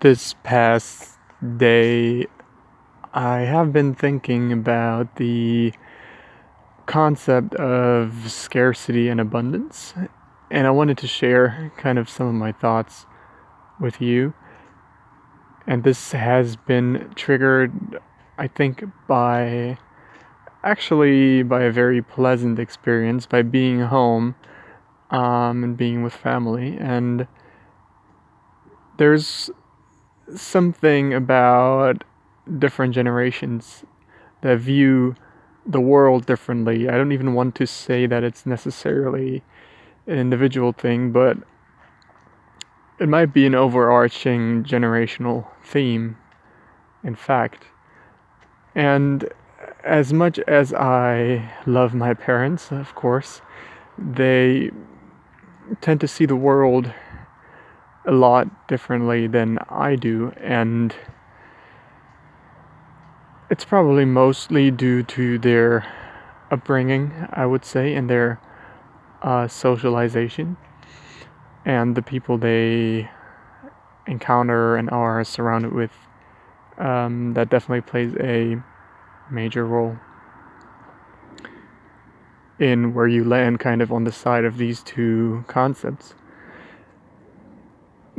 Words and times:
this 0.00 0.34
past 0.42 1.18
day, 1.56 2.26
I 3.12 3.40
have 3.40 3.72
been 3.72 3.94
thinking 3.94 4.52
about 4.52 5.16
the 5.16 5.72
concept 6.86 7.54
of 7.54 8.30
scarcity 8.30 9.08
and 9.08 9.20
abundance, 9.20 9.94
and 10.50 10.66
I 10.66 10.70
wanted 10.70 10.96
to 10.98 11.06
share 11.06 11.72
kind 11.76 11.98
of 11.98 12.08
some 12.08 12.26
of 12.26 12.34
my 12.34 12.50
thoughts 12.50 13.06
with 13.78 14.00
you. 14.00 14.32
And 15.66 15.84
this 15.84 16.12
has 16.12 16.56
been 16.56 17.12
triggered, 17.14 18.00
I 18.38 18.48
think, 18.48 18.82
by 19.06 19.78
actually 20.64 21.42
by 21.42 21.62
a 21.62 21.70
very 21.70 22.02
pleasant 22.02 22.58
experience 22.58 23.26
by 23.26 23.42
being 23.42 23.80
home 23.80 24.34
um, 25.10 25.62
and 25.62 25.76
being 25.76 26.02
with 26.02 26.14
family. 26.14 26.76
And 26.78 27.26
there's 28.96 29.50
something 30.34 31.14
about 31.14 32.04
different 32.58 32.94
generations 32.94 33.84
that 34.42 34.58
view 34.58 35.14
the 35.66 35.80
world 35.80 36.26
differently. 36.26 36.88
I 36.88 36.96
don't 36.96 37.12
even 37.12 37.34
want 37.34 37.54
to 37.56 37.66
say 37.66 38.06
that 38.06 38.24
it's 38.24 38.46
necessarily 38.46 39.42
an 40.06 40.18
individual 40.18 40.72
thing, 40.72 41.12
but 41.12 41.36
it 42.98 43.08
might 43.08 43.32
be 43.32 43.46
an 43.46 43.54
overarching 43.54 44.64
generational 44.64 45.46
theme, 45.64 46.16
in 47.04 47.14
fact. 47.14 47.64
And 48.74 49.28
as 49.84 50.12
much 50.12 50.38
as 50.40 50.72
I 50.72 51.50
love 51.66 51.94
my 51.94 52.14
parents, 52.14 52.70
of 52.70 52.94
course, 52.94 53.42
they 53.98 54.70
tend 55.80 56.00
to 56.00 56.08
see 56.08 56.26
the 56.26 56.36
world 56.36 56.92
a 58.06 58.12
lot 58.12 58.68
differently 58.68 59.26
than 59.26 59.58
I 59.68 59.96
do, 59.96 60.32
and 60.40 60.94
it's 63.50 63.64
probably 63.64 64.04
mostly 64.04 64.70
due 64.70 65.02
to 65.02 65.38
their 65.38 65.84
upbringing, 66.50 67.12
I 67.32 67.46
would 67.46 67.64
say, 67.64 67.94
and 67.94 68.08
their 68.08 68.40
uh, 69.22 69.48
socialization 69.48 70.56
and 71.64 71.94
the 71.94 72.02
people 72.02 72.38
they 72.38 73.10
encounter 74.06 74.76
and 74.76 74.90
are 74.90 75.22
surrounded 75.24 75.72
with. 75.72 75.92
Um, 76.78 77.34
that 77.34 77.50
definitely 77.50 77.82
plays 77.82 78.14
a 78.20 78.56
major 79.30 79.66
role 79.66 79.98
in 82.58 82.94
where 82.94 83.06
you 83.06 83.24
land 83.24 83.60
kind 83.60 83.82
of 83.82 83.92
on 83.92 84.04
the 84.04 84.12
side 84.12 84.44
of 84.44 84.56
these 84.56 84.82
two 84.82 85.44
concepts. 85.46 86.14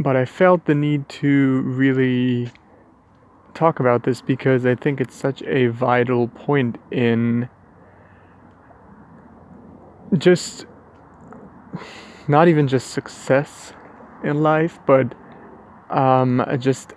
But 0.00 0.16
I 0.16 0.24
felt 0.24 0.64
the 0.64 0.74
need 0.74 1.06
to 1.20 1.60
really 1.60 2.50
talk 3.52 3.80
about 3.80 4.04
this 4.04 4.22
because 4.22 4.64
I 4.64 4.74
think 4.74 4.98
it's 4.98 5.14
such 5.14 5.42
a 5.42 5.66
vital 5.66 6.28
point 6.28 6.78
in 6.90 7.50
just 10.16 10.64
not 12.28 12.48
even 12.48 12.66
just 12.66 12.92
success 12.92 13.74
in 14.24 14.42
life, 14.42 14.78
but 14.86 15.14
um, 15.90 16.42
just 16.58 16.94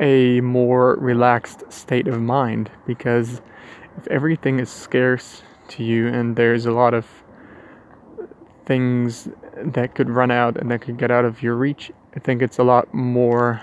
a 0.00 0.40
more 0.40 0.96
relaxed 0.96 1.62
state 1.70 2.08
of 2.08 2.20
mind. 2.20 2.68
Because 2.84 3.40
if 3.96 4.08
everything 4.08 4.58
is 4.58 4.70
scarce 4.70 5.44
to 5.68 5.84
you 5.84 6.08
and 6.08 6.34
there's 6.34 6.66
a 6.66 6.72
lot 6.72 6.94
of 6.94 7.06
things 8.66 9.28
that 9.56 9.94
could 9.94 10.10
run 10.10 10.32
out 10.32 10.56
and 10.56 10.68
that 10.72 10.80
could 10.80 10.98
get 10.98 11.12
out 11.12 11.24
of 11.24 11.40
your 11.40 11.54
reach, 11.54 11.92
I 12.14 12.20
think 12.20 12.42
it's 12.42 12.58
a 12.58 12.62
lot 12.62 12.94
more, 12.94 13.60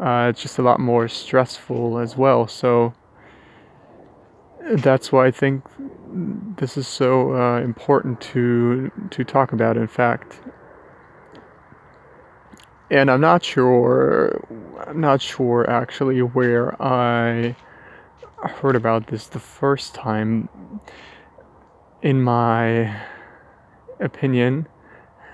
uh, 0.00 0.28
it's 0.30 0.40
just 0.40 0.58
a 0.58 0.62
lot 0.62 0.78
more 0.78 1.08
stressful 1.08 1.98
as 1.98 2.16
well. 2.16 2.46
So 2.46 2.94
that's 4.70 5.10
why 5.10 5.26
I 5.26 5.30
think 5.30 5.64
this 6.56 6.76
is 6.76 6.86
so 6.86 7.34
uh, 7.34 7.60
important 7.60 8.20
to 8.20 8.90
to 9.10 9.24
talk 9.24 9.52
about. 9.52 9.76
In 9.76 9.88
fact, 9.88 10.40
and 12.90 13.10
I'm 13.10 13.20
not 13.20 13.44
sure, 13.44 14.44
I'm 14.86 15.00
not 15.00 15.20
sure 15.20 15.68
actually 15.68 16.20
where 16.22 16.80
I 16.82 17.56
heard 18.42 18.76
about 18.76 19.08
this 19.08 19.26
the 19.26 19.40
first 19.40 19.94
time. 19.94 20.48
In 22.02 22.22
my 22.22 22.96
opinion, 24.00 24.66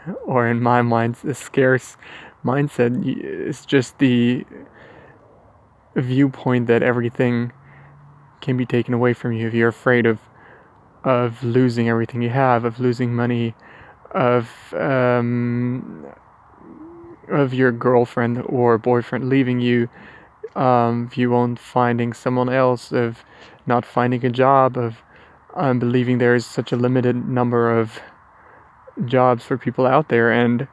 or 0.26 0.46
in 0.46 0.62
my 0.62 0.82
mind, 0.82 1.16
the 1.16 1.34
scarce 1.34 1.96
mindset 2.44 3.02
is 3.04 3.66
just 3.66 3.98
the 3.98 4.44
viewpoint 5.94 6.66
that 6.66 6.82
everything 6.82 7.52
can 8.40 8.56
be 8.56 8.66
taken 8.66 8.94
away 8.94 9.12
from 9.12 9.32
you 9.32 9.46
if 9.48 9.54
you're 9.54 9.68
afraid 9.68 10.06
of 10.06 10.20
of 11.04 11.42
losing 11.44 11.88
everything 11.88 12.20
you 12.20 12.30
have, 12.30 12.64
of 12.64 12.80
losing 12.80 13.14
money, 13.14 13.54
of 14.10 14.74
um, 14.74 16.04
of 17.28 17.54
your 17.54 17.70
girlfriend 17.70 18.42
or 18.46 18.76
boyfriend 18.76 19.28
leaving 19.28 19.60
you, 19.60 19.88
um, 20.56 21.06
if 21.10 21.16
you 21.16 21.30
won't 21.30 21.58
finding 21.58 22.12
someone 22.12 22.48
else, 22.48 22.92
of 22.92 23.24
not 23.66 23.84
finding 23.86 24.24
a 24.24 24.30
job, 24.30 24.76
of 24.76 24.96
um, 25.54 25.78
believing 25.78 26.18
there 26.18 26.34
is 26.34 26.44
such 26.44 26.72
a 26.72 26.76
limited 26.76 27.28
number 27.28 27.78
of 27.78 28.00
jobs 29.04 29.44
for 29.44 29.58
people 29.58 29.86
out 29.86 30.08
there, 30.08 30.32
and 30.32 30.66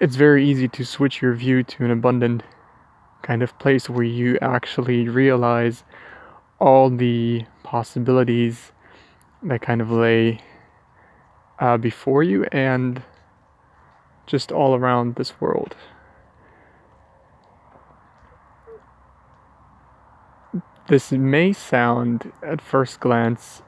it's 0.00 0.16
very 0.16 0.48
easy 0.48 0.68
to 0.68 0.84
switch 0.84 1.22
your 1.22 1.34
view 1.34 1.62
to 1.62 1.84
an 1.84 1.90
abundant 1.90 2.42
kind 3.22 3.42
of 3.42 3.58
place 3.58 3.88
where 3.88 4.04
you 4.04 4.38
actually 4.40 5.08
realize 5.08 5.84
all 6.60 6.90
the 6.90 7.44
possibilities 7.62 8.72
that 9.42 9.60
kind 9.60 9.80
of 9.80 9.90
lay 9.90 10.40
uh, 11.58 11.76
before 11.76 12.22
you 12.22 12.44
and 12.52 13.02
just 14.26 14.52
all 14.52 14.74
around 14.74 15.16
this 15.16 15.40
world. 15.40 15.74
This 20.88 21.12
may 21.12 21.52
sound 21.52 22.32
at 22.42 22.60
first 22.60 23.00
glance 23.00 23.62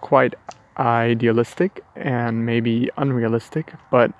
quite 0.00 0.34
idealistic 0.78 1.84
and 1.94 2.44
maybe 2.44 2.90
unrealistic, 2.96 3.72
but 3.90 4.12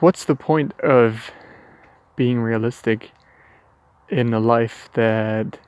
what's 0.00 0.24
the 0.24 0.34
point 0.34 0.72
of 0.80 1.30
being 2.16 2.40
realistic 2.40 3.12
in 4.08 4.34
a 4.34 4.40
life 4.40 4.90
that 4.94 5.58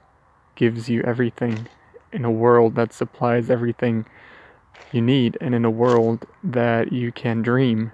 gives 0.54 0.88
you 0.88 1.02
everything, 1.02 1.68
in 2.12 2.24
a 2.24 2.30
world 2.30 2.74
that 2.74 2.92
supplies 2.92 3.48
everything 3.48 4.04
you 4.90 5.00
need, 5.00 5.38
and 5.40 5.54
in 5.54 5.64
a 5.64 5.70
world 5.70 6.26
that 6.44 6.92
you 6.92 7.12
can 7.12 7.40
dream 7.40 7.92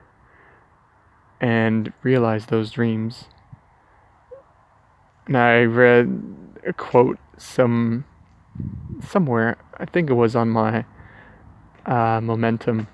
and 1.40 1.92
realize 2.02 2.46
those 2.46 2.70
dreams? 2.70 3.26
And 5.26 5.36
I 5.36 5.62
read 5.62 6.22
a 6.66 6.72
quote 6.72 7.18
some 7.36 8.04
somewhere. 9.02 9.56
I 9.78 9.84
think 9.84 10.10
it 10.10 10.14
was 10.14 10.34
on 10.36 10.50
my 10.50 10.84
uh, 11.86 12.20
Momentum 12.20 12.88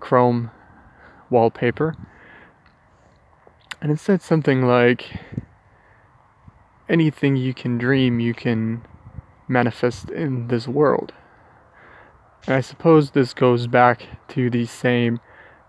Chrome 0.00 0.50
wallpaper, 1.30 1.96
and 3.80 3.90
it 3.92 4.00
said 4.00 4.22
something 4.22 4.66
like, 4.66 5.20
"Anything 6.88 7.36
you 7.36 7.54
can 7.54 7.78
dream, 7.78 8.20
you 8.20 8.34
can 8.34 8.82
manifest 9.48 10.10
in 10.10 10.48
this 10.48 10.66
world." 10.66 11.12
And 12.46 12.56
I 12.56 12.60
suppose 12.60 13.10
this 13.10 13.34
goes 13.34 13.66
back 13.66 14.02
to 14.28 14.50
the 14.50 14.66
same 14.66 15.20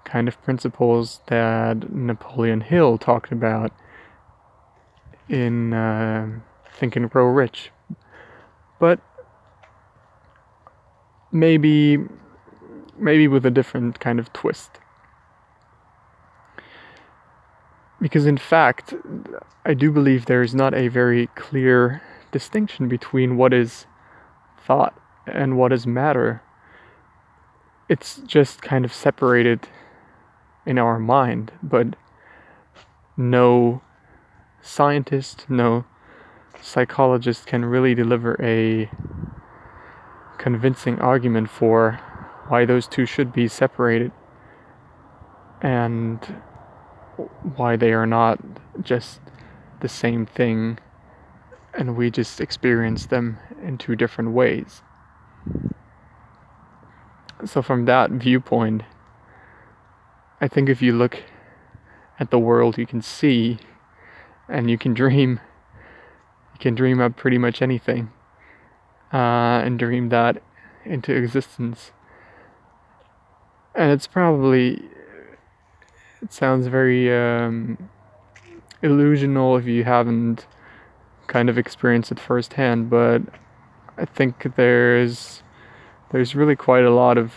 kind 0.05 0.27
of 0.27 0.41
principles 0.43 1.21
that 1.27 1.93
Napoleon 1.93 2.61
Hill 2.61 2.97
talked 2.97 3.31
about 3.31 3.71
in 5.29 5.73
uh, 5.73 6.39
Think 6.77 6.95
and 6.95 7.09
Grow 7.09 7.25
Rich. 7.25 7.71
But 8.79 8.99
maybe 11.33 11.97
maybe 12.97 13.27
with 13.27 13.45
a 13.45 13.51
different 13.51 13.99
kind 13.99 14.19
of 14.19 14.31
twist. 14.33 14.79
Because 17.99 18.25
in 18.25 18.37
fact, 18.37 18.93
I 19.65 19.73
do 19.73 19.91
believe 19.91 20.25
there 20.25 20.43
is 20.43 20.53
not 20.53 20.73
a 20.73 20.87
very 20.89 21.27
clear 21.35 22.01
distinction 22.31 22.87
between 22.87 23.37
what 23.37 23.53
is 23.53 23.85
thought 24.57 24.99
and 25.25 25.57
what 25.57 25.73
is 25.73 25.87
matter. 25.87 26.41
It's 27.89 28.17
just 28.25 28.61
kind 28.61 28.85
of 28.85 28.93
separated 28.93 29.67
in 30.65 30.77
our 30.77 30.99
mind, 30.99 31.51
but 31.61 31.95
no 33.17 33.81
scientist, 34.61 35.45
no 35.49 35.85
psychologist 36.61 37.45
can 37.45 37.65
really 37.65 37.93
deliver 37.93 38.41
a 38.41 38.89
convincing 40.37 40.99
argument 40.99 41.49
for 41.49 41.99
why 42.47 42.65
those 42.65 42.87
two 42.87 43.05
should 43.05 43.31
be 43.33 43.47
separated. 43.47 44.11
And 45.61 46.19
why 47.55 47.75
they 47.75 47.93
are 47.93 48.05
not 48.05 48.39
just 48.81 49.21
the 49.81 49.89
same 49.89 50.25
thing 50.25 50.79
and 51.73 51.95
we 51.95 52.11
just 52.11 52.39
experience 52.39 53.07
them 53.07 53.37
in 53.61 53.77
two 53.77 53.95
different 53.95 54.31
ways. 54.31 54.81
So, 57.45 57.61
from 57.61 57.85
that 57.85 58.11
viewpoint, 58.11 58.83
I 60.39 60.47
think 60.47 60.69
if 60.69 60.81
you 60.81 60.93
look 60.93 61.23
at 62.19 62.29
the 62.29 62.39
world, 62.39 62.77
you 62.77 62.85
can 62.85 63.01
see 63.01 63.59
and 64.47 64.69
you 64.69 64.77
can 64.77 64.93
dream. 64.93 65.39
You 66.53 66.59
can 66.59 66.75
dream 66.75 67.01
up 67.01 67.15
pretty 67.17 67.37
much 67.37 67.61
anything 67.61 68.11
uh, 69.13 69.61
and 69.63 69.77
dream 69.77 70.09
that 70.09 70.41
into 70.85 71.13
existence. 71.13 71.91
And 73.75 73.91
it's 73.91 74.07
probably, 74.07 74.81
it 76.21 76.33
sounds 76.33 76.67
very 76.67 77.13
um, 77.13 77.89
illusional 78.81 79.59
if 79.59 79.65
you 79.65 79.83
haven't 79.83 80.47
kind 81.27 81.49
of 81.49 81.57
experienced 81.57 82.11
it 82.11 82.19
firsthand, 82.19 82.89
but 82.89 83.21
I 83.97 84.05
think 84.05 84.55
there's 84.55 85.43
there's 86.11 86.35
really 86.35 86.55
quite 86.55 86.83
a 86.83 86.91
lot 86.91 87.17
of 87.17 87.33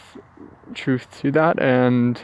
truth 0.74 1.06
to 1.20 1.30
that 1.30 1.58
and 1.58 2.20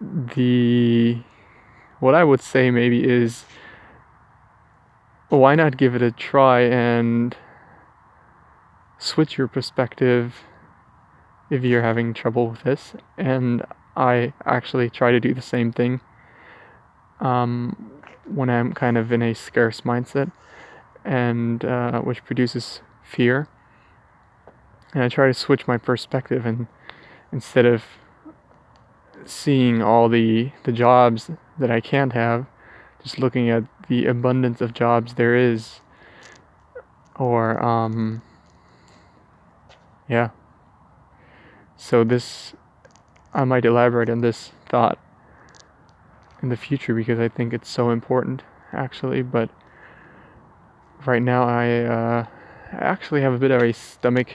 the 0.00 1.18
what 2.00 2.14
I 2.14 2.24
would 2.24 2.40
say 2.40 2.70
maybe 2.70 3.04
is 3.04 3.44
why 5.28 5.54
not 5.54 5.76
give 5.76 5.94
it 5.94 6.02
a 6.02 6.10
try 6.10 6.60
and 6.60 7.36
switch 8.98 9.36
your 9.36 9.48
perspective 9.48 10.34
if 11.50 11.62
you're 11.62 11.82
having 11.82 12.14
trouble 12.14 12.48
with 12.48 12.62
this? 12.62 12.94
And 13.16 13.64
I 13.96 14.32
actually 14.44 14.90
try 14.90 15.12
to 15.12 15.20
do 15.20 15.34
the 15.34 15.42
same 15.42 15.72
thing 15.72 16.00
um, 17.20 17.90
when 18.26 18.50
I'm 18.50 18.72
kind 18.72 18.96
of 18.98 19.12
in 19.12 19.22
a 19.22 19.34
scarce 19.34 19.82
mindset 19.82 20.32
and 21.04 21.64
uh, 21.64 22.00
which 22.00 22.24
produces 22.24 22.80
fear. 23.02 23.48
And 24.92 25.02
I 25.02 25.08
try 25.08 25.26
to 25.26 25.34
switch 25.34 25.66
my 25.66 25.76
perspective 25.76 26.46
and 26.46 26.66
instead 27.32 27.66
of 27.66 27.82
seeing 29.26 29.82
all 29.82 30.08
the 30.08 30.52
the 30.64 30.72
jobs 30.72 31.30
that 31.58 31.70
I 31.70 31.80
can't 31.80 32.12
have, 32.12 32.46
just 33.04 33.18
looking 33.18 33.48
at 33.50 33.62
the 33.88 34.06
abundance 34.06 34.60
of 34.60 34.74
jobs 34.74 35.14
there 35.14 35.36
is, 35.36 35.80
or 37.16 37.62
um, 37.62 38.22
yeah. 40.08 40.30
So 41.76 42.02
this, 42.02 42.54
I 43.32 43.44
might 43.44 43.64
elaborate 43.64 44.08
on 44.08 44.20
this 44.20 44.50
thought 44.68 44.98
in 46.42 46.48
the 46.48 46.56
future 46.56 46.94
because 46.94 47.18
I 47.18 47.28
think 47.28 47.52
it's 47.52 47.68
so 47.68 47.90
important, 47.90 48.42
actually. 48.72 49.22
But 49.22 49.50
right 51.06 51.22
now, 51.22 51.44
I 51.44 51.82
uh, 51.82 52.26
actually 52.72 53.20
have 53.20 53.34
a 53.34 53.38
bit 53.38 53.50
of 53.50 53.62
a 53.62 53.72
stomach 53.72 54.28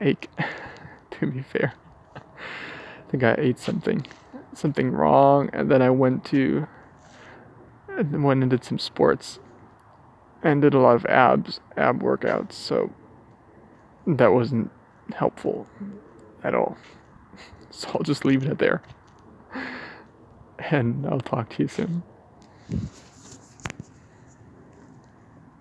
ache, 0.00 0.28
to 1.12 1.26
be 1.26 1.42
fair. 1.42 1.74
I 2.16 3.10
think 3.10 3.22
I 3.22 3.34
ate 3.38 3.58
something, 3.58 4.06
something 4.54 4.90
wrong, 4.90 5.50
and 5.52 5.70
then 5.70 5.82
I 5.82 5.90
went 5.90 6.24
to, 6.26 6.66
went 8.02 8.42
and 8.42 8.50
did 8.50 8.64
some 8.64 8.78
sports, 8.78 9.38
and 10.42 10.62
did 10.62 10.74
a 10.74 10.78
lot 10.78 10.96
of 10.96 11.06
abs, 11.06 11.60
ab 11.76 12.02
workouts. 12.02 12.52
So 12.52 12.92
that 14.06 14.32
wasn't 14.32 14.70
helpful 15.14 15.66
at 16.42 16.54
all. 16.54 16.76
So 17.72 17.88
I'll 17.94 18.02
just 18.02 18.24
leave 18.24 18.44
it 18.44 18.58
there, 18.58 18.82
and 20.58 21.06
I'll 21.06 21.20
talk 21.20 21.50
to 21.50 21.62
you 21.62 21.68
soon. 21.68 22.02